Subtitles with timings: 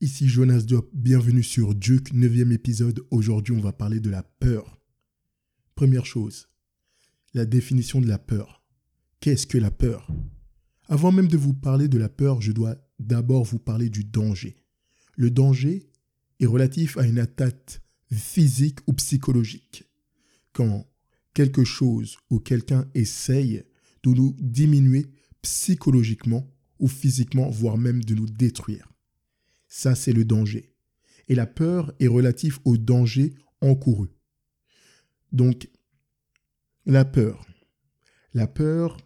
[0.00, 3.04] Ici Jonas Diop, bienvenue sur Duke, 9 épisode.
[3.10, 4.80] Aujourd'hui, on va parler de la peur.
[5.74, 6.46] Première chose,
[7.34, 8.62] la définition de la peur.
[9.18, 10.06] Qu'est-ce que la peur?
[10.86, 14.62] Avant même de vous parler de la peur, je dois d'abord vous parler du danger.
[15.16, 15.90] Le danger
[16.38, 17.80] est relatif à une attaque
[18.12, 19.82] physique ou psychologique.
[20.52, 20.88] Quand
[21.34, 23.64] quelque chose ou quelqu'un essaye
[24.04, 25.06] de nous diminuer
[25.42, 28.88] psychologiquement ou physiquement, voire même de nous détruire.
[29.78, 30.74] Ça, c'est le danger.
[31.28, 34.08] Et la peur est relative au danger encouru.
[35.30, 35.70] Donc,
[36.84, 37.46] la peur.
[38.34, 38.96] La peur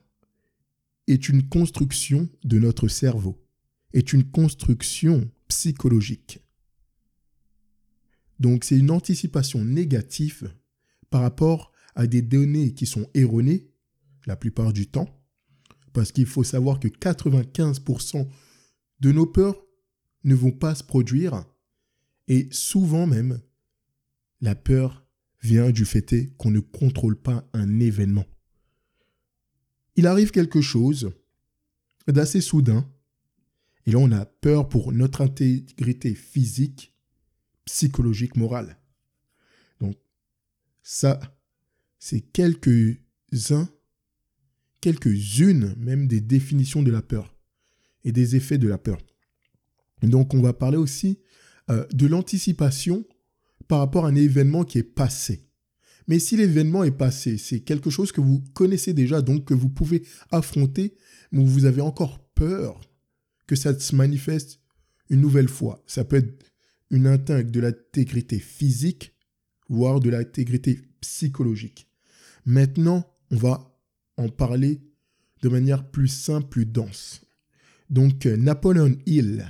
[1.08, 3.46] est une construction de notre cerveau,
[3.92, 6.38] est une construction psychologique.
[8.40, 10.54] Donc, c'est une anticipation négative
[11.10, 13.68] par rapport à des données qui sont erronées
[14.24, 15.22] la plupart du temps,
[15.92, 18.26] parce qu'il faut savoir que 95%
[19.00, 19.62] de nos peurs
[20.24, 21.44] ne vont pas se produire.
[22.28, 23.40] Et souvent même,
[24.40, 25.06] la peur
[25.40, 28.26] vient du fait qu'on ne contrôle pas un événement.
[29.96, 31.12] Il arrive quelque chose
[32.06, 32.88] d'assez soudain,
[33.86, 36.94] et là on a peur pour notre intégrité physique,
[37.64, 38.78] psychologique, morale.
[39.80, 39.96] Donc
[40.82, 41.20] ça,
[41.98, 43.68] c'est quelques-uns
[44.82, 47.34] quelques-unes même des définitions de la peur
[48.04, 48.98] et des effets de la peur.
[50.02, 51.18] Donc on va parler aussi
[51.70, 53.04] euh, de l'anticipation
[53.68, 55.48] par rapport à un événement qui est passé.
[56.08, 59.68] Mais si l'événement est passé, c'est quelque chose que vous connaissez déjà, donc que vous
[59.68, 60.96] pouvez affronter,
[61.30, 62.80] mais vous avez encore peur
[63.46, 64.60] que ça se manifeste
[65.10, 65.82] une nouvelle fois.
[65.86, 66.44] Ça peut être
[66.90, 69.14] une atteinte de l'intégrité physique,
[69.68, 71.86] voire de l'intégrité psychologique.
[72.44, 73.78] Maintenant, on va
[74.16, 74.80] en parler
[75.42, 77.22] de manière plus simple, plus dense.
[77.90, 79.46] Donc euh, Napoleon Hill,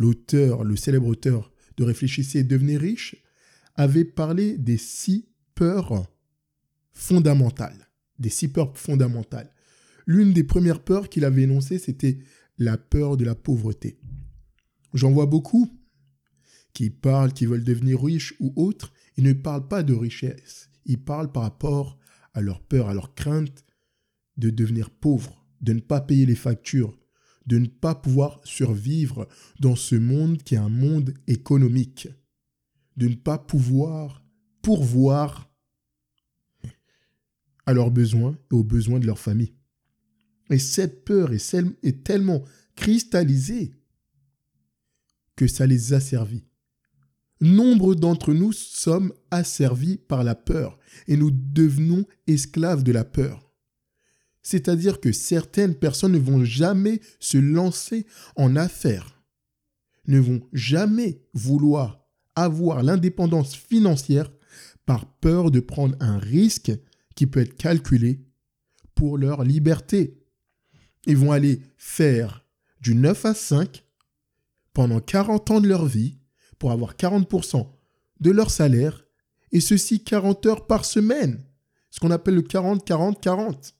[0.00, 3.16] l'auteur, le célèbre auteur de Réfléchissez et devenez riche,
[3.76, 6.10] avait parlé des six peurs
[6.90, 7.90] fondamentales.
[8.18, 9.52] Des six peurs fondamentales.
[10.06, 12.18] L'une des premières peurs qu'il avait énoncées, c'était
[12.56, 14.00] la peur de la pauvreté.
[14.94, 15.70] J'en vois beaucoup
[16.72, 20.70] qui parlent, qui veulent devenir riches ou autres, ils ne parlent pas de richesse.
[20.86, 21.98] Ils parlent par rapport
[22.32, 23.66] à leur peur, à leur crainte
[24.38, 26.96] de devenir pauvre, de ne pas payer les factures,
[27.46, 29.28] de ne pas pouvoir survivre
[29.58, 32.08] dans ce monde qui est un monde économique,
[32.96, 34.24] de ne pas pouvoir
[34.62, 35.50] pourvoir
[37.66, 39.54] à leurs besoins et aux besoins de leur famille.
[40.50, 42.42] Et cette peur est, tellement
[42.74, 43.72] cristallisée
[45.36, 46.44] que ça les a servis.
[47.40, 53.49] Nombre d'entre nous sommes asservis par la peur et nous devenons esclaves de la peur.
[54.42, 58.06] C'est-à-dire que certaines personnes ne vont jamais se lancer
[58.36, 59.22] en affaires,
[60.06, 64.30] ne vont jamais vouloir avoir l'indépendance financière
[64.86, 66.72] par peur de prendre un risque
[67.14, 68.24] qui peut être calculé
[68.94, 70.18] pour leur liberté.
[71.06, 72.44] Ils vont aller faire
[72.80, 73.84] du 9 à 5
[74.72, 76.18] pendant 40 ans de leur vie
[76.58, 77.66] pour avoir 40%
[78.20, 79.04] de leur salaire
[79.52, 81.42] et ceci 40 heures par semaine.
[81.90, 83.72] Ce qu'on appelle le 40-40-40.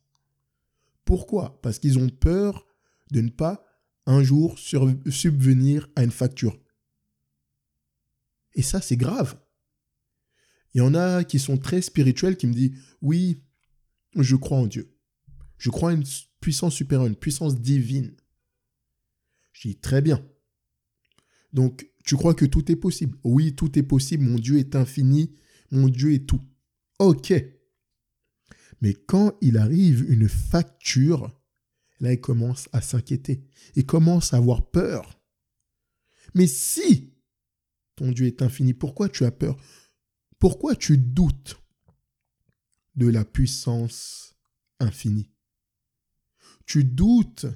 [1.04, 1.60] Pourquoi?
[1.62, 2.66] Parce qu'ils ont peur
[3.10, 3.64] de ne pas
[4.06, 6.58] un jour subvenir à une facture.
[8.54, 9.40] Et ça, c'est grave.
[10.74, 13.42] Il y en a qui sont très spirituels qui me disent Oui,
[14.16, 14.96] je crois en Dieu.
[15.58, 16.04] Je crois en une
[16.40, 18.16] puissance supérieure, une puissance divine.
[19.52, 20.24] Je dis Très bien.
[21.52, 23.18] Donc, tu crois que tout est possible?
[23.24, 24.24] Oui, tout est possible.
[24.24, 25.34] Mon Dieu est infini.
[25.70, 26.40] Mon Dieu est tout.
[26.98, 27.32] Ok.
[28.80, 31.30] Mais quand il arrive une facture,
[32.00, 33.46] là, il commence à s'inquiéter.
[33.76, 35.20] Il commence à avoir peur.
[36.34, 37.14] Mais si
[37.96, 39.56] ton Dieu est infini, pourquoi tu as peur?
[40.38, 41.60] Pourquoi tu doutes
[42.94, 44.34] de la puissance
[44.78, 45.30] infinie?
[46.64, 47.46] Tu doutes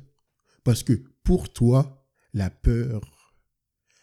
[0.65, 0.93] parce que
[1.23, 3.35] pour toi, la peur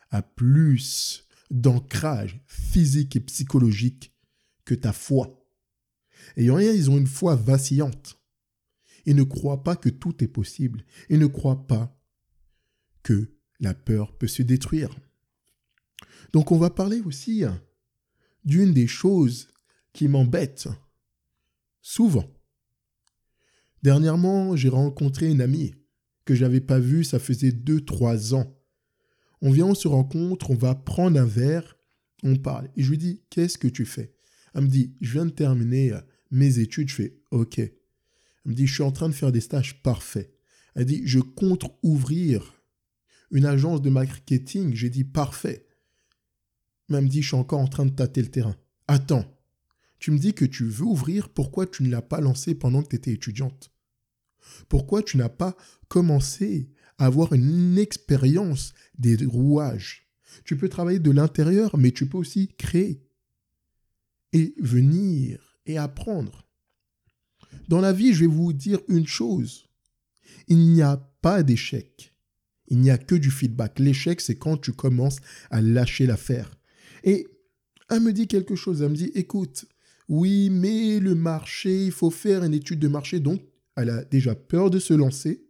[0.09, 4.15] a plus d'ancrage physique et psychologique
[4.65, 5.40] que ta foi.
[6.37, 8.19] Et rien, ils ont une foi vacillante.
[9.05, 10.85] Ils ne croient pas que tout est possible.
[11.09, 11.97] Ils ne croient pas
[13.03, 14.95] que la peur peut se détruire.
[16.33, 17.43] Donc on va parler aussi
[18.43, 19.49] d'une des choses
[19.93, 20.69] qui m'embête
[21.81, 22.31] souvent.
[23.83, 25.73] Dernièrement, j'ai rencontré une amie
[26.25, 28.55] que j'avais pas vue, ça faisait deux, trois ans.
[29.41, 31.77] On vient, on se rencontre, on va prendre un verre,
[32.23, 32.69] on parle.
[32.75, 34.13] Et je lui dis, qu'est-ce que tu fais?
[34.53, 35.93] Elle me dit, je viens de terminer
[36.31, 36.89] mes études.
[36.89, 37.59] Je fais OK.
[37.59, 37.71] Elle
[38.45, 40.33] me dit, je suis en train de faire des stages parfaits.
[40.75, 42.63] Elle dit, je compte ouvrir
[43.29, 44.73] une agence de marketing.
[44.73, 45.67] J'ai dit parfait.
[46.89, 48.55] Elle me dit, je suis encore en train de tâter le terrain.
[48.87, 49.25] Attends,
[49.99, 52.89] tu me dis que tu veux ouvrir, pourquoi tu ne l'as pas lancé pendant que
[52.89, 53.71] tu étais étudiante?
[54.67, 55.55] Pourquoi tu n'as pas
[55.87, 60.09] commencé à avoir une expérience des rouages?
[60.43, 63.05] Tu peux travailler de l'intérieur, mais tu peux aussi créer
[64.33, 66.47] et venir et apprendre.
[67.67, 69.69] Dans la vie, je vais vous dire une chose.
[70.47, 72.13] Il n'y a pas d'échec.
[72.67, 73.79] Il n'y a que du feedback.
[73.79, 75.19] L'échec, c'est quand tu commences
[75.49, 76.57] à lâcher l'affaire.
[77.03, 77.27] Et
[77.89, 78.81] elle me dit quelque chose.
[78.81, 79.65] Elle me dit, écoute,
[80.07, 83.19] oui, mais le marché, il faut faire une étude de marché.
[83.19, 83.41] Donc,
[83.75, 85.45] elle a déjà peur de se lancer.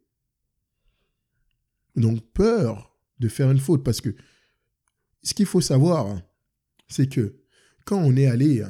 [1.96, 3.84] Donc, peur de faire une faute.
[3.84, 4.16] Parce que
[5.24, 6.22] ce qu'il faut savoir,
[6.88, 7.36] c'est que
[7.86, 8.64] quand on est allé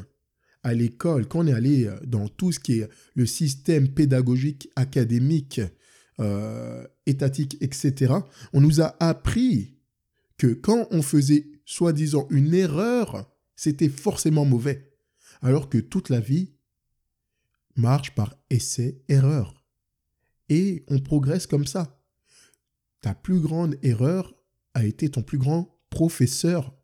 [0.64, 5.62] à l'école, quand on est allé dans tout ce qui est le système pédagogique, académique,
[6.20, 8.14] euh, étatique, etc.,
[8.54, 9.78] on nous a appris
[10.38, 14.94] que quand on faisait soi-disant une erreur, c'était forcément mauvais.
[15.42, 16.54] Alors que toute la vie
[17.76, 19.66] marche par essai-erreur.
[20.50, 22.04] Et on progresse comme ça.
[23.02, 24.36] Ta plus grande erreur
[24.74, 26.76] a été ton plus grand professeur.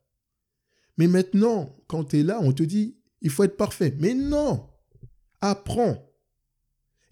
[0.97, 3.96] Mais maintenant, quand tu es là, on te dit, il faut être parfait.
[4.00, 4.69] Mais non,
[5.42, 6.04] apprends.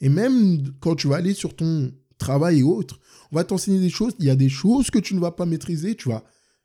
[0.02, 3.00] Et même quand tu vas aller sur ton travail et autres,
[3.32, 4.14] on va t'enseigner des choses.
[4.20, 5.96] Il y a des choses que tu ne vas pas maîtriser.
[5.96, 6.24] Tu vas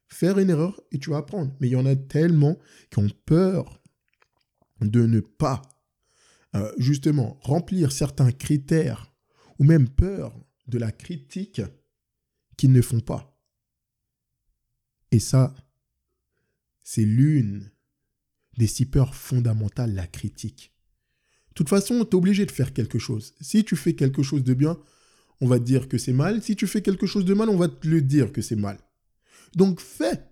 [0.09, 1.55] faire une erreur et tu vas apprendre.
[1.61, 2.59] Mais il y en a tellement
[2.91, 3.81] qui ont peur
[4.81, 5.63] de ne pas,
[6.55, 9.13] euh, justement, remplir certains critères
[9.59, 10.35] ou même peur
[10.67, 11.61] de la critique
[12.57, 13.37] qu'ils ne font pas.
[15.13, 15.55] Et ça,
[16.83, 17.71] c'est l'une
[18.56, 20.73] des six peurs fondamentales, la critique.
[21.50, 23.35] De toute façon, tu es obligé de faire quelque chose.
[23.41, 24.79] Si tu fais quelque chose de bien,
[25.41, 26.43] on va te dire que c'est mal.
[26.43, 28.79] Si tu fais quelque chose de mal, on va te le dire que c'est mal.
[29.56, 30.26] Donc fais.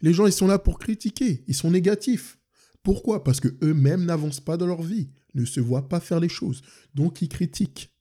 [0.00, 1.44] Les gens, ils sont là pour critiquer.
[1.48, 2.38] Ils sont négatifs.
[2.82, 3.24] Pourquoi?
[3.24, 6.62] Parce que eux-mêmes n'avancent pas dans leur vie, ne se voient pas faire les choses.
[6.94, 7.92] Donc ils critiquent.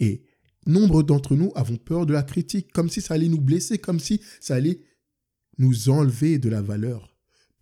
[0.00, 0.24] Et
[0.66, 4.00] nombre d'entre nous avons peur de la critique, comme si ça allait nous blesser, comme
[4.00, 4.80] si ça allait
[5.58, 7.11] nous enlever de la valeur.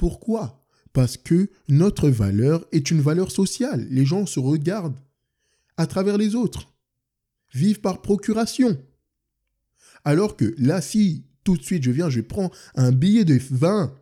[0.00, 0.64] Pourquoi?
[0.94, 3.86] Parce que notre valeur est une valeur sociale.
[3.90, 4.98] Les gens se regardent
[5.76, 6.72] à travers les autres
[7.52, 8.82] vivent par procuration.
[10.02, 13.94] Alors que là, si tout de suite je viens, je prends un billet de 20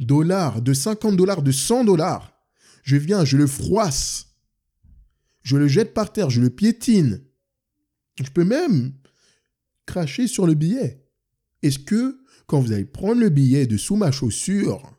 [0.00, 2.38] dollars, de 50 dollars, de 100 dollars,
[2.82, 4.34] je viens, je le froisse,
[5.42, 7.22] je le jette par terre, je le piétine.
[8.22, 8.92] Je peux même
[9.86, 11.08] cracher sur le billet.
[11.62, 14.97] Est-ce que quand vous allez prendre le billet de sous ma chaussure,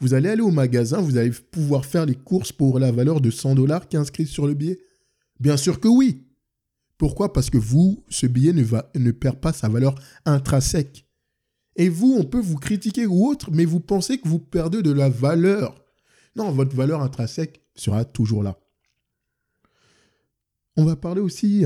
[0.00, 3.30] vous allez aller au magasin, vous allez pouvoir faire les courses pour la valeur de
[3.30, 4.78] 100 dollars qui est inscrite sur le billet
[5.40, 6.26] Bien sûr que oui.
[6.98, 7.32] Pourquoi?
[7.32, 9.94] Parce que vous, ce billet ne, ne perd pas sa valeur
[10.26, 11.06] intrinsèque.
[11.76, 14.92] Et vous, on peut vous critiquer ou autre, mais vous pensez que vous perdez de
[14.92, 15.82] la valeur.
[16.36, 18.58] Non, votre valeur intrinsèque sera toujours là.
[20.76, 21.64] On va parler aussi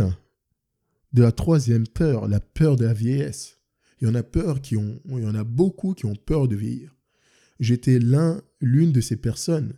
[1.13, 3.59] de la troisième peur, la peur de la vieillesse.
[4.01, 6.47] Il y en a peur qui ont, il y en a beaucoup qui ont peur
[6.47, 6.94] de vieillir.
[7.61, 9.75] J'étais l'un, l'une de ces personnes,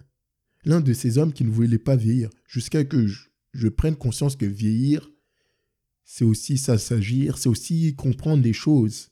[0.65, 3.07] l'un de ces hommes qui ne voulaient pas vieillir, jusqu'à que
[3.53, 5.11] je prenne conscience que vieillir,
[6.05, 9.11] c'est aussi s'agir, c'est aussi comprendre des choses.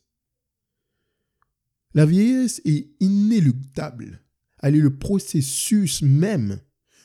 [1.92, 4.20] La vieillesse est inéluctable.
[4.62, 6.60] Elle est le processus même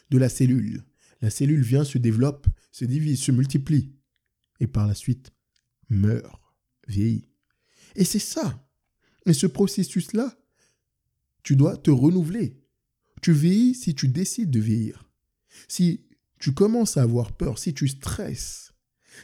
[0.09, 0.83] de la cellule.
[1.21, 3.93] La cellule vient, se développe, se divise, se multiplie,
[4.59, 5.31] et par la suite
[5.89, 6.41] meurt,
[6.87, 7.27] vieillit.
[7.95, 8.65] Et c'est ça.
[9.25, 10.38] Et ce processus-là,
[11.49, 12.61] tu dois te renouveler.
[13.23, 15.09] Tu vieillis si tu décides de vieillir.
[15.67, 16.05] Si
[16.37, 18.71] tu commences à avoir peur, si tu stresses,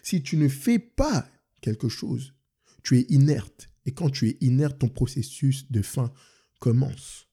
[0.01, 1.29] si tu ne fais pas
[1.62, 2.34] quelque chose,
[2.82, 3.70] tu es inerte.
[3.86, 6.12] Et quand tu es inerte, ton processus de fin
[6.58, 7.27] commence.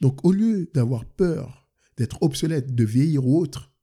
[0.00, 1.68] Donc au lieu d'avoir peur,
[1.98, 3.74] d'être obsolète, de vieillir ou autre,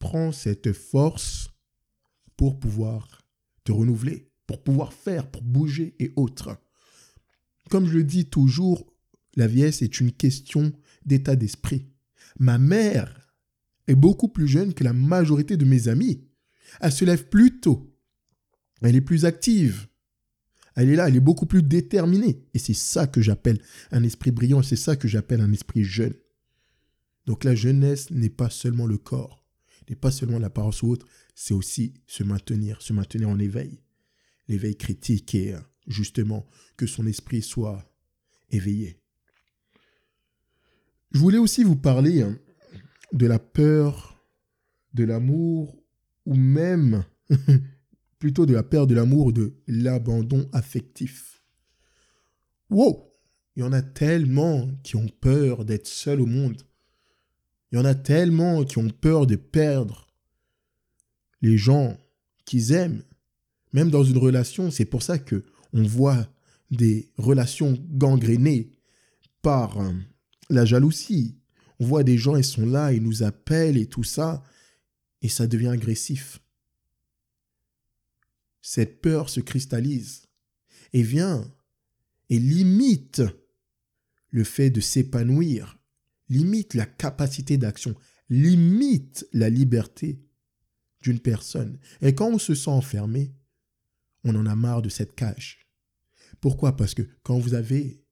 [0.00, 1.50] prends cette force
[2.36, 3.22] pour pouvoir
[3.62, 6.60] te renouveler, pour pouvoir faire, pour bouger et autres.
[7.70, 8.87] Comme je le dis toujours,
[9.38, 10.72] la vieillesse est une question
[11.06, 11.86] d'état d'esprit.
[12.40, 13.36] Ma mère
[13.86, 16.26] est beaucoup plus jeune que la majorité de mes amis.
[16.80, 17.96] Elle se lève plus tôt.
[18.82, 19.86] Elle est plus active.
[20.74, 22.48] Elle est là, elle est beaucoup plus déterminée.
[22.52, 26.14] Et c'est ça que j'appelle un esprit brillant, c'est ça que j'appelle un esprit jeune.
[27.26, 29.46] Donc la jeunesse n'est pas seulement le corps,
[29.88, 33.80] n'est pas seulement l'apparence ou autre, c'est aussi se maintenir, se maintenir en éveil.
[34.48, 35.54] L'éveil critique et
[35.86, 37.88] justement que son esprit soit
[38.50, 39.00] éveillé.
[41.10, 42.38] Je voulais aussi vous parler hein,
[43.12, 44.22] de la peur,
[44.94, 45.82] de l'amour
[46.26, 47.04] ou même
[48.18, 51.42] plutôt de la peur de l'amour, de l'abandon affectif.
[52.70, 53.14] Wow
[53.56, 56.62] Il y en a tellement qui ont peur d'être seuls au monde.
[57.70, 60.08] Il y en a tellement qui ont peur de perdre
[61.40, 61.96] les gens
[62.44, 63.02] qu'ils aiment.
[63.72, 66.26] Même dans une relation, c'est pour ça que on voit
[66.70, 68.72] des relations gangrénées
[69.42, 69.92] par euh,
[70.48, 71.38] la jalousie.
[71.80, 74.42] On voit des gens, ils sont là, ils nous appellent et tout ça,
[75.22, 76.40] et ça devient agressif.
[78.60, 80.26] Cette peur se cristallise
[80.92, 81.50] et vient
[82.28, 83.22] et limite
[84.30, 85.78] le fait de s'épanouir,
[86.28, 87.94] limite la capacité d'action,
[88.28, 90.20] limite la liberté
[91.00, 91.78] d'une personne.
[92.02, 93.32] Et quand on se sent enfermé,
[94.24, 95.66] on en a marre de cette cage.
[96.40, 96.76] Pourquoi?
[96.76, 98.04] Parce que quand vous avez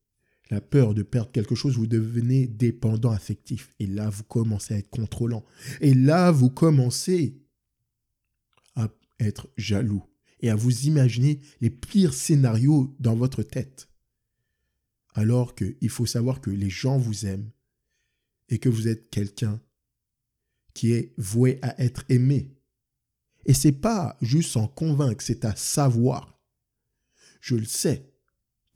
[0.51, 3.75] la peur de perdre quelque chose, vous devenez dépendant affectif.
[3.79, 5.45] Et là, vous commencez à être contrôlant.
[5.81, 7.41] Et là, vous commencez
[8.77, 8.89] à
[9.19, 10.05] être jaloux
[10.41, 13.89] et à vous imaginer les pires scénarios dans votre tête.
[15.15, 17.51] Alors qu'il faut savoir que les gens vous aiment
[18.49, 19.61] et que vous êtes quelqu'un
[20.75, 22.53] qui est voué à être aimé.
[23.47, 26.39] Et c'est pas juste en convaincre, c'est à savoir.
[27.41, 28.13] Je le sais,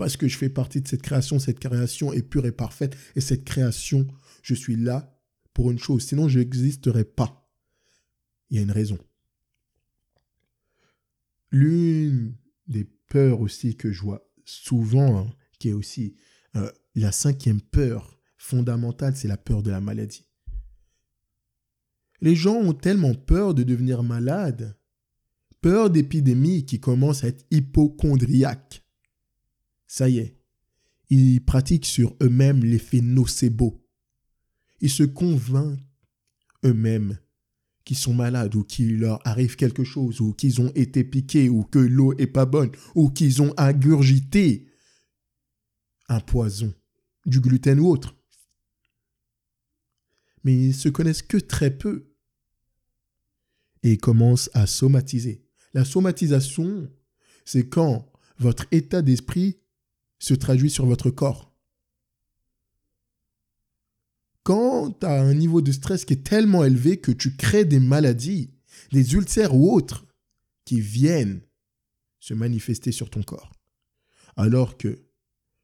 [0.00, 3.20] parce que je fais partie de cette création, cette création est pure et parfaite, et
[3.20, 4.06] cette création,
[4.40, 5.14] je suis là
[5.52, 7.46] pour une chose, sinon je n'existerais pas.
[8.48, 8.96] Il y a une raison.
[11.50, 12.34] L'une
[12.66, 16.16] des peurs aussi que je vois souvent, hein, qui est aussi
[16.56, 20.26] euh, la cinquième peur fondamentale, c'est la peur de la maladie.
[22.22, 24.78] Les gens ont tellement peur de devenir malades,
[25.60, 28.82] peur d'épidémie qui commencent à être hypochondriaques.
[29.90, 30.36] Ça y est,
[31.08, 33.84] ils pratiquent sur eux-mêmes l'effet nocebo.
[34.80, 35.80] Ils se convainquent
[36.64, 37.18] eux-mêmes
[37.82, 41.64] qu'ils sont malades ou qu'il leur arrive quelque chose ou qu'ils ont été piqués ou
[41.64, 44.68] que l'eau est pas bonne ou qu'ils ont ingurgité
[46.08, 46.72] un poison,
[47.26, 48.14] du gluten ou autre.
[50.44, 52.14] Mais ils se connaissent que très peu
[53.82, 55.44] et commence à somatiser.
[55.74, 56.88] La somatisation,
[57.44, 59.60] c'est quand votre état d'esprit
[60.20, 61.52] se traduit sur votre corps.
[64.44, 67.80] Quand tu as un niveau de stress qui est tellement élevé que tu crées des
[67.80, 68.50] maladies,
[68.92, 70.06] des ulcères ou autres,
[70.64, 71.40] qui viennent
[72.20, 73.52] se manifester sur ton corps.
[74.36, 75.02] Alors que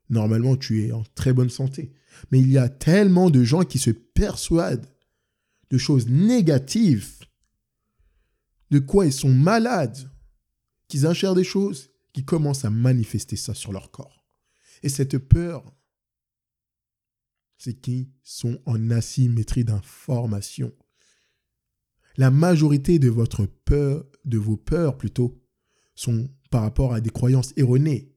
[0.09, 1.93] normalement tu es en très bonne santé.
[2.31, 4.87] Mais il y a tellement de gens qui se persuadent
[5.71, 7.17] de choses négatives
[8.71, 10.11] de quoi ils sont malades,
[10.89, 14.26] qu'ils ingèrent des choses, qui commencent à manifester ça sur leur corps.
[14.83, 15.75] Et cette peur,
[17.59, 20.73] c'est qu'ils sont en asymétrie d'information.
[22.17, 25.43] La majorité de votre peur, de vos peurs plutôt,
[25.95, 28.15] sont par rapport à des croyances erronées,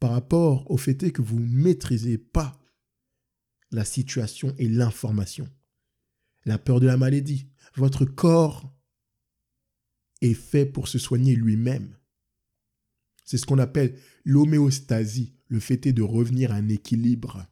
[0.00, 2.58] par rapport au fait que vous ne maîtrisez pas
[3.70, 5.48] la situation et l'information.
[6.44, 7.50] La peur de la maladie.
[7.74, 8.74] Votre corps
[10.20, 11.96] est fait pour se soigner lui-même.
[13.24, 17.46] C'est ce qu'on appelle l'homéostasie, le fait est de revenir à un équilibre.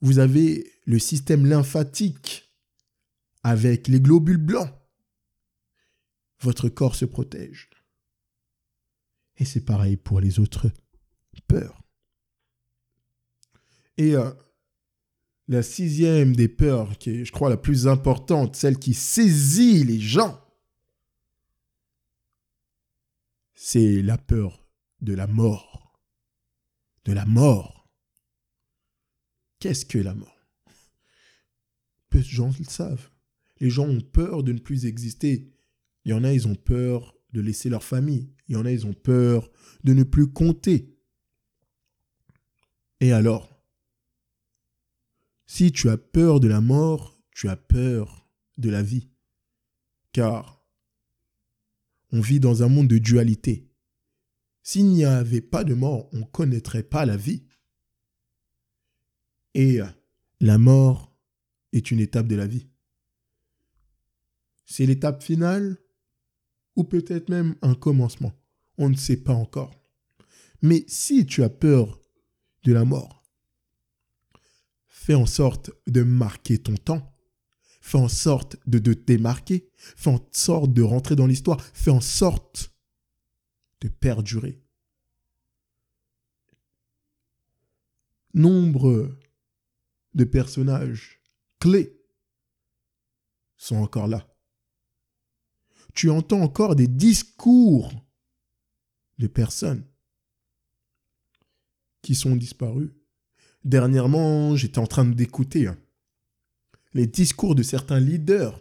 [0.00, 2.52] Vous avez le système lymphatique
[3.44, 4.72] avec les globules blancs.
[6.40, 7.70] Votre corps se protège.
[9.36, 10.70] Et c'est pareil pour les autres
[11.46, 11.80] peurs.
[13.96, 14.32] Et euh,
[15.46, 20.00] la sixième des peurs, qui est, je crois, la plus importante, celle qui saisit les
[20.00, 20.40] gens,
[23.54, 24.61] c'est la peur
[25.02, 26.00] de la mort.
[27.04, 27.90] De la mort.
[29.58, 30.48] Qu'est-ce que la mort?
[32.08, 33.10] Peu de gens le savent.
[33.60, 35.52] Les gens ont peur de ne plus exister.
[36.04, 38.32] Il y en a, ils ont peur de laisser leur famille.
[38.48, 39.50] Il y en a, ils ont peur
[39.84, 40.96] de ne plus compter.
[43.00, 43.48] Et alors?
[45.46, 48.28] Si tu as peur de la mort, tu as peur
[48.58, 49.10] de la vie.
[50.12, 50.64] Car
[52.10, 53.71] on vit dans un monde de dualité.
[54.62, 57.44] S'il n'y avait pas de mort, on ne connaîtrait pas la vie.
[59.54, 59.80] Et
[60.40, 61.12] la mort
[61.72, 62.68] est une étape de la vie.
[64.64, 65.78] C'est l'étape finale
[66.76, 68.32] ou peut-être même un commencement.
[68.78, 69.82] On ne sait pas encore.
[70.62, 72.00] Mais si tu as peur
[72.62, 73.22] de la mort,
[75.04, 77.12] Fais en sorte de marquer ton temps.
[77.80, 79.68] Fais en sorte de te démarquer.
[79.76, 81.60] Fais en sorte de rentrer dans l'histoire.
[81.74, 82.71] Fais en sorte
[83.82, 84.62] de perdurer.
[88.32, 89.18] Nombre
[90.14, 91.20] de personnages
[91.58, 92.00] clés
[93.56, 94.28] sont encore là.
[95.94, 97.92] tu entends encore des discours
[99.18, 99.84] de personnes
[102.00, 102.94] qui sont disparues.
[103.64, 105.78] Dernièrement, j'étais en train d'écouter hein,
[106.94, 108.58] les discours de certains leaders,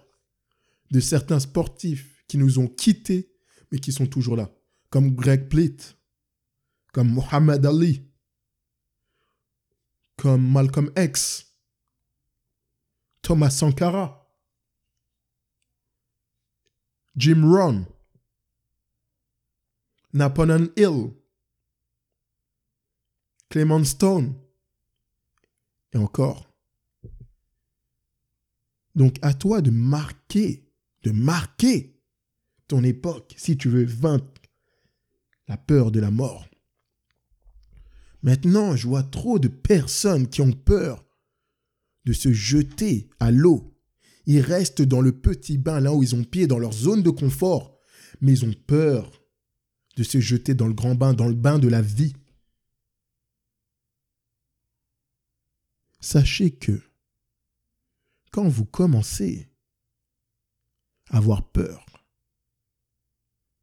[0.90, 3.32] de certains sportifs qui nous ont quittés,
[3.72, 4.54] mais qui sont toujours là,
[4.92, 5.98] comme Greg Plitt,
[6.94, 8.06] comme Muhammad Ali,
[10.18, 11.56] comme Malcolm X,
[13.22, 14.30] Thomas Sankara,
[17.16, 17.86] Jim Rohn,
[20.14, 21.14] Napoleon Hill,
[23.50, 24.36] Clement Stone,
[25.94, 26.54] et encore.
[28.94, 30.70] Donc à toi de marquer,
[31.04, 31.98] de marquer
[32.68, 34.41] ton époque si tu veux vaincre
[35.48, 36.48] la peur de la mort.
[38.24, 41.06] Maintenant, je vois trop de personnes qui ont peur
[42.06, 43.76] de se jeter à l'eau.
[44.26, 47.10] Ils restent dans le petit bain là où ils ont pied, dans leur zone de
[47.10, 47.80] confort,
[48.22, 49.12] mais ils ont peur
[49.98, 52.14] de se jeter dans le grand bain, dans le bain de la vie.
[56.00, 56.82] Sachez que
[58.32, 59.52] quand vous commencez
[61.10, 61.86] à avoir peur,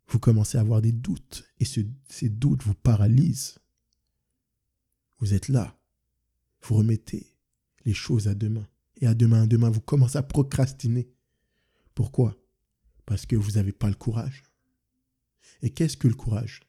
[0.09, 3.59] vous commencez à avoir des doutes et ces doutes vous paralysent.
[5.19, 5.79] Vous êtes là,
[6.62, 7.27] vous remettez
[7.85, 8.67] les choses à demain.
[9.00, 11.09] Et à demain, à demain, vous commencez à procrastiner.
[11.95, 12.37] Pourquoi?
[13.07, 14.43] Parce que vous n'avez pas le courage.
[15.62, 16.61] Et qu'est-ce que le courage?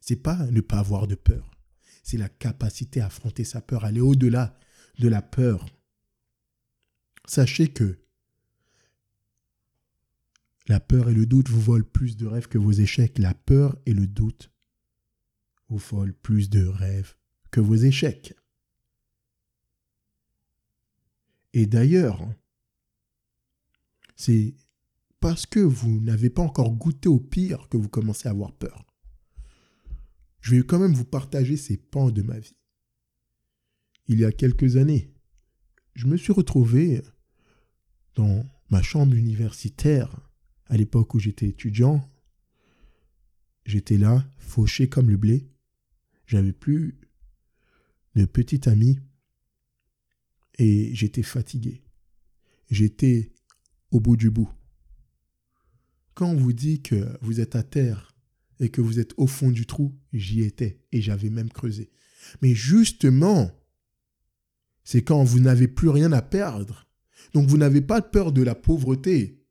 [0.00, 1.50] C'est pas ne pas avoir de peur.
[2.02, 4.58] C'est la capacité à affronter sa peur, aller au-delà
[4.98, 5.66] de la peur.
[7.24, 8.01] Sachez que
[10.68, 13.18] la peur et le doute vous volent plus de rêves que vos échecs.
[13.18, 14.50] La peur et le doute
[15.68, 17.16] vous volent plus de rêves
[17.50, 18.34] que vos échecs.
[21.52, 22.26] Et d'ailleurs,
[24.16, 24.54] c'est
[25.20, 28.86] parce que vous n'avez pas encore goûté au pire que vous commencez à avoir peur.
[30.40, 32.56] Je vais quand même vous partager ces pans de ma vie.
[34.08, 35.14] Il y a quelques années,
[35.94, 37.02] je me suis retrouvé
[38.14, 40.31] dans ma chambre universitaire
[40.72, 42.10] à l'époque où j'étais étudiant.
[43.66, 45.46] J'étais là, fauché comme le blé.
[46.26, 46.98] J'avais plus
[48.14, 48.98] de petit ami
[50.58, 51.84] et j'étais fatigué.
[52.70, 53.34] J'étais
[53.90, 54.48] au bout du bout.
[56.14, 58.16] Quand on vous dit que vous êtes à terre
[58.58, 61.90] et que vous êtes au fond du trou, j'y étais et j'avais même creusé.
[62.40, 63.50] Mais justement,
[64.84, 66.88] c'est quand vous n'avez plus rien à perdre.
[67.34, 69.41] Donc vous n'avez pas peur de la pauvreté.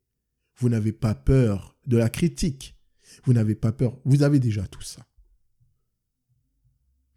[0.61, 2.77] Vous n'avez pas peur de la critique.
[3.25, 3.97] Vous n'avez pas peur.
[4.05, 5.05] Vous avez déjà tout ça.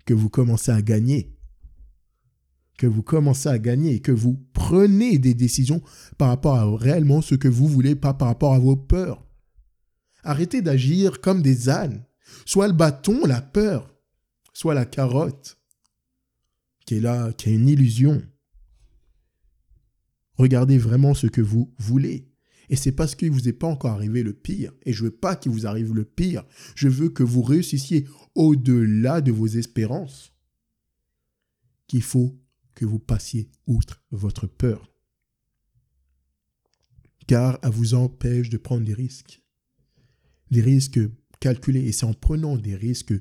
[0.04, 1.35] Que vous commencez à gagner
[2.76, 5.83] que vous commencez à gagner et que vous prenez des décisions
[6.18, 9.24] par rapport à réellement ce que vous voulez, pas par rapport à vos peurs.
[10.22, 12.04] Arrêtez d'agir comme des ânes.
[12.46, 13.94] Soit le bâton, la peur,
[14.52, 15.61] soit la carotte,
[16.87, 18.22] qui est là, qui est une illusion.
[20.37, 22.33] Regardez vraiment ce que vous voulez.
[22.74, 24.72] Et c'est parce qu'il vous est pas encore arrivé le pire.
[24.84, 26.42] Et je veux pas qu'il vous arrive le pire.
[26.74, 30.32] Je veux que vous réussissiez au-delà de vos espérances.
[31.87, 32.37] Qu'il faut
[32.74, 34.92] que vous passiez outre votre peur.
[37.28, 39.40] Car elle vous empêche de prendre des risques.
[40.50, 40.98] Des risques
[41.38, 41.87] calculés.
[41.87, 43.14] Et c'est en prenant des risques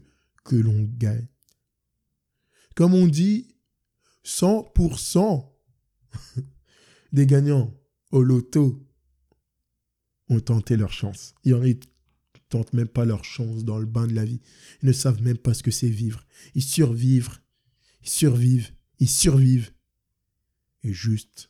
[0.43, 1.27] que l'on gagne.
[2.73, 3.55] Comme on dit,
[4.25, 5.47] 100%
[7.11, 7.71] des gagnants
[8.09, 8.83] au loto
[10.29, 11.35] ont tenté leur chance.
[11.43, 14.25] Il y en a qui tentent même pas leur chance dans le bain de la
[14.25, 14.41] vie.
[14.81, 16.25] Ils ne savent même pas ce que c'est vivre.
[16.55, 17.39] Ils survivent.
[18.03, 18.71] Ils survivent
[19.03, 19.71] ils survivent.
[20.83, 21.49] Et juste,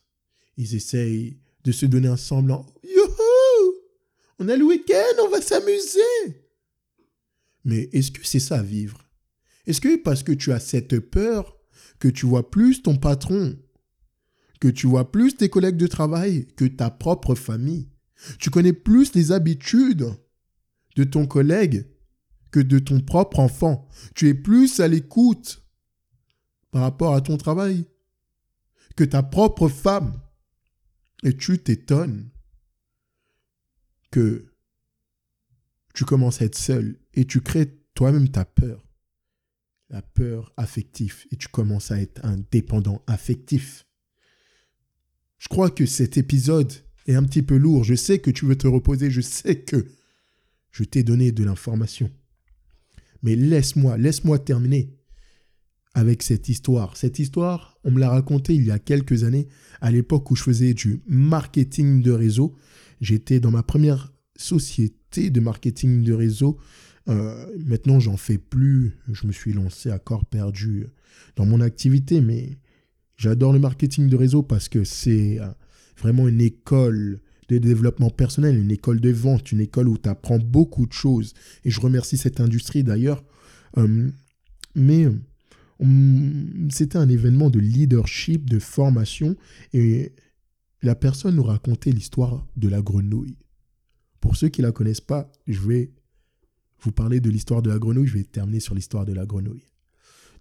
[0.56, 2.66] ils essayent de se donner un semblant.
[2.82, 3.74] Youhou
[4.40, 6.42] On a le week-end, on va s'amuser
[7.64, 9.08] Mais est-ce que c'est ça vivre?
[9.66, 11.56] Est-ce que parce que tu as cette peur
[12.00, 13.56] que tu vois plus ton patron,
[14.60, 17.88] que tu vois plus tes collègues de travail que ta propre famille,
[18.38, 20.06] tu connais plus les habitudes
[20.96, 21.86] de ton collègue
[22.50, 25.66] que de ton propre enfant, tu es plus à l'écoute
[26.70, 27.84] par rapport à ton travail
[28.96, 30.20] que ta propre femme.
[31.22, 32.28] Et tu t'étonnes
[34.10, 34.46] que
[35.94, 38.86] tu commences à être seul et tu crées toi-même ta peur,
[39.88, 43.86] la peur affective, et tu commences à être un dépendant affectif.
[45.38, 46.72] Je crois que cet épisode
[47.06, 47.84] est un petit peu lourd.
[47.84, 49.86] Je sais que tu veux te reposer, je sais que
[50.70, 52.10] je t'ai donné de l'information.
[53.22, 54.94] Mais laisse-moi, laisse-moi terminer
[55.94, 56.96] avec cette histoire.
[56.96, 59.48] Cette histoire, on me l'a racontée il y a quelques années,
[59.80, 62.56] à l'époque où je faisais du marketing de réseau.
[63.00, 66.58] J'étais dans ma première société de marketing de réseau.
[67.08, 68.92] Euh, maintenant, j'en fais plus.
[69.12, 70.86] Je me suis lancé à corps perdu
[71.36, 72.58] dans mon activité, mais
[73.16, 75.48] j'adore le marketing de réseau parce que c'est euh,
[75.96, 80.38] vraiment une école de développement personnel, une école de vente, une école où tu apprends
[80.38, 81.34] beaucoup de choses.
[81.64, 83.22] Et je remercie cette industrie d'ailleurs.
[83.76, 84.10] Euh,
[84.74, 85.08] mais
[86.70, 89.36] c'était un événement de leadership, de formation,
[89.72, 90.12] et
[90.82, 93.38] la personne nous racontait l'histoire de la grenouille.
[94.20, 95.92] Pour ceux qui ne la connaissent pas, je vais
[96.80, 99.64] vous parler de l'histoire de la grenouille, je vais terminer sur l'histoire de la grenouille.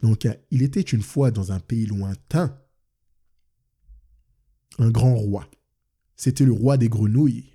[0.02, 2.58] Donc, il était une fois dans un pays lointain,
[4.80, 5.50] un grand roi.
[6.16, 7.50] C'était le roi des grenouilles.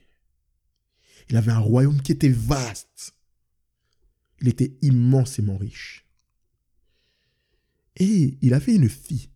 [1.28, 3.14] Il avait un royaume qui était vaste.
[4.40, 6.06] Il était immensément riche.
[7.96, 9.30] Et il avait une fille,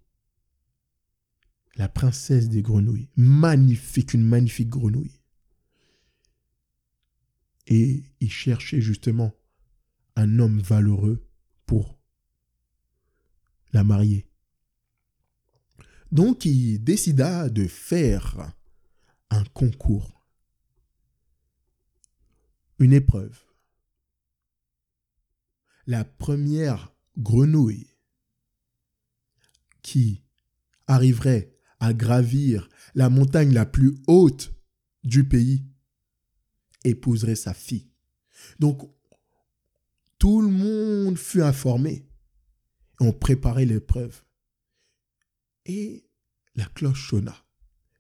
[1.74, 3.08] la princesse des grenouilles.
[3.16, 5.20] Magnifique, une magnifique grenouille.
[7.66, 9.32] Et il cherchait justement
[10.14, 11.26] un homme valeureux
[11.66, 11.98] pour
[13.72, 14.28] la marier.
[16.12, 18.52] Donc il décida de faire
[19.30, 20.22] un concours,
[22.78, 23.42] une épreuve.
[25.86, 27.88] La première grenouille
[29.80, 30.22] qui
[30.86, 34.54] arriverait à gravir la montagne la plus haute
[35.04, 35.64] du pays
[36.84, 37.90] épouserait sa fille.
[38.60, 38.82] Donc,
[40.18, 42.06] tout le monde fut informé.
[43.00, 44.22] On préparait l'épreuve.
[45.66, 46.04] Et
[46.54, 47.36] la cloche sonna.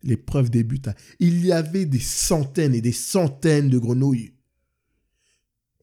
[0.02, 0.94] L'épreuve débuta.
[1.20, 4.34] Il y avait des centaines et des centaines de grenouilles.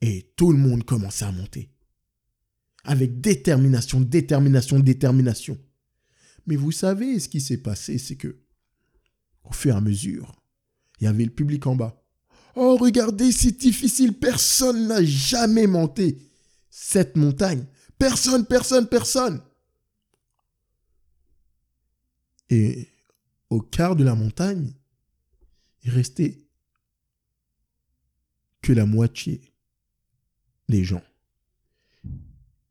[0.02, 1.70] Et tout le monde commençait à monter.
[2.84, 5.58] Avec détermination, détermination, détermination.
[6.46, 8.40] Mais vous savez, ce qui s'est passé, c'est que,
[9.44, 10.40] au fur et à mesure,
[11.00, 12.02] il y avait le public en bas.
[12.56, 16.18] Oh, regardez, c'est difficile, personne n'a jamais monté
[16.70, 17.64] cette montagne.
[17.98, 19.40] Personne, personne, personne.
[22.50, 22.88] Et
[23.48, 24.72] au quart de la montagne,
[25.84, 26.38] il restait
[28.60, 29.40] que la moitié
[30.68, 31.02] des gens.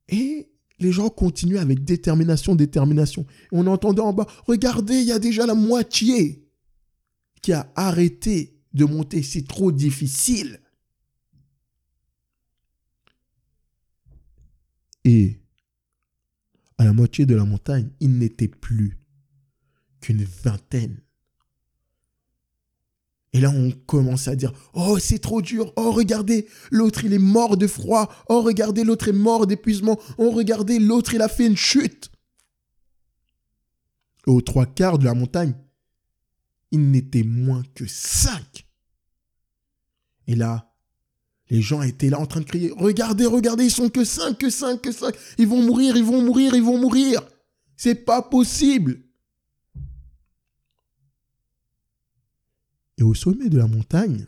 [0.09, 3.25] Et les gens continuaient avec détermination, détermination.
[3.51, 6.45] on entendait en bas, regardez, il y a déjà la moitié
[7.41, 10.61] qui a arrêté de monter, c'est trop difficile.
[15.05, 15.39] Et
[16.77, 18.98] à la moitié de la montagne, il n'était plus
[20.01, 21.01] qu'une vingtaine.
[23.31, 25.71] Et là, on commence à dire, oh, c'est trop dur.
[25.75, 28.11] Oh, regardez, l'autre, il est mort de froid.
[28.27, 29.99] Oh, regardez, l'autre est mort d'épuisement.
[30.17, 32.09] Oh, regardez, l'autre, il a fait une chute.
[34.25, 35.53] aux trois quarts de la montagne,
[36.71, 38.67] il n'était moins que cinq.
[40.27, 40.71] Et là,
[41.49, 44.49] les gens étaient là en train de crier, regardez, regardez, ils sont que cinq, que
[44.49, 45.15] cinq, que cinq.
[45.37, 47.21] Ils vont mourir, ils vont mourir, ils vont mourir.
[47.75, 49.01] C'est pas possible.
[52.99, 54.27] Et au sommet de la montagne,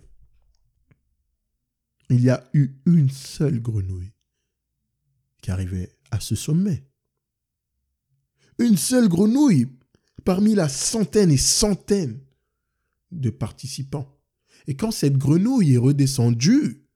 [2.09, 4.13] il y a eu une seule grenouille
[5.41, 6.87] qui arrivait à ce sommet.
[8.59, 9.67] Une seule grenouille
[10.23, 12.21] parmi la centaine et centaines
[13.11, 14.17] de participants.
[14.67, 16.87] Et quand cette grenouille est redescendue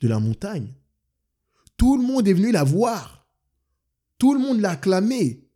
[0.00, 0.74] de la montagne,
[1.78, 3.26] tout le monde est venu la voir.
[4.18, 5.48] Tout le monde l'a acclamée.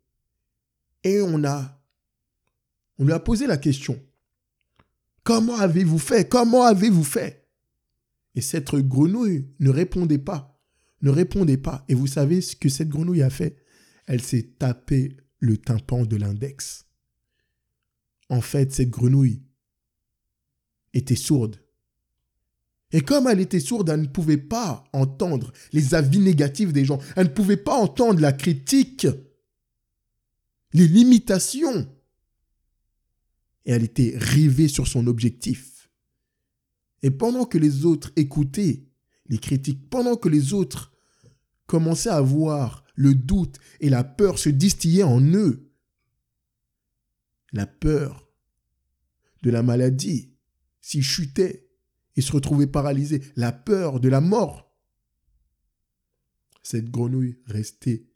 [1.03, 1.79] Et on a,
[2.97, 4.03] on lui a posé la question.
[5.29, 6.27] Comment avez-vous fait?
[6.27, 7.47] Comment avez-vous fait?
[8.33, 10.59] Et cette grenouille ne répondait pas.
[11.03, 11.85] Ne répondait pas.
[11.87, 13.63] Et vous savez ce que cette grenouille a fait?
[14.07, 16.87] Elle s'est tapé le tympan de l'index.
[18.29, 19.43] En fait, cette grenouille
[20.95, 21.63] était sourde.
[22.91, 26.97] Et comme elle était sourde, elle ne pouvait pas entendre les avis négatifs des gens.
[27.15, 29.05] Elle ne pouvait pas entendre la critique,
[30.73, 31.87] les limitations.
[33.65, 35.89] Et elle était rivée sur son objectif.
[37.01, 38.85] Et pendant que les autres écoutaient
[39.27, 40.91] les critiques, pendant que les autres
[41.67, 45.71] commençaient à voir le doute et la peur se distiller en eux,
[47.53, 48.27] la peur
[49.43, 50.33] de la maladie,
[50.81, 51.69] s'il chutait
[52.15, 54.75] et se retrouvait paralysé, la peur de la mort.
[56.61, 58.07] Cette grenouille restait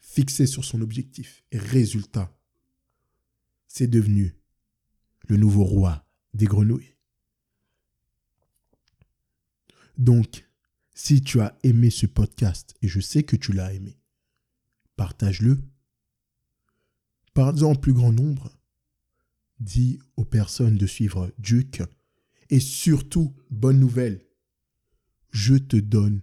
[0.00, 1.44] fixée sur son objectif.
[1.50, 2.34] Et résultat,
[3.66, 4.36] c'est devenu
[5.26, 6.94] le nouveau roi des grenouilles.
[9.96, 10.48] Donc,
[10.94, 13.98] si tu as aimé ce podcast, et je sais que tu l'as aimé,
[14.96, 15.62] partage-le.
[17.32, 18.56] Parle-en en plus grand nombre
[19.60, 21.82] dit aux personnes de suivre Duke.
[22.50, 24.24] Et surtout, bonne nouvelle,
[25.30, 26.22] je te donne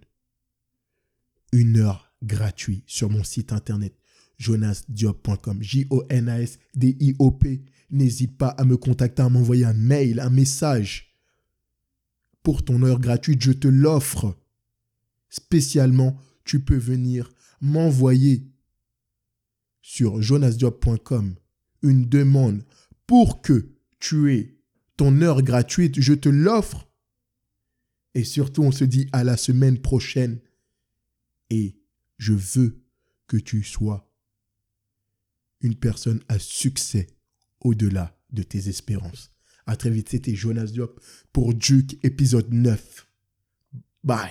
[1.52, 3.98] une heure gratuite sur mon site internet
[4.38, 5.62] jonasdiop.com.
[5.62, 7.62] J-O-N-A-S-D-I-O-P.
[7.92, 11.14] N'hésite pas à me contacter, à m'envoyer un mail, un message.
[12.42, 14.34] Pour ton heure gratuite, je te l'offre.
[15.28, 18.50] Spécialement, tu peux venir m'envoyer
[19.82, 21.34] sur jonasdiop.com
[21.82, 22.64] une demande
[23.06, 24.56] pour que tu aies
[24.96, 26.00] ton heure gratuite.
[26.00, 26.90] Je te l'offre.
[28.14, 30.40] Et surtout, on se dit à la semaine prochaine.
[31.50, 31.76] Et
[32.16, 32.82] je veux
[33.26, 34.10] que tu sois
[35.60, 37.06] une personne à succès
[37.62, 39.30] au-delà de tes espérances.
[39.66, 41.00] À très vite, c'était Jonas Diop
[41.32, 43.06] pour Duke épisode 9.
[44.04, 44.30] Bye.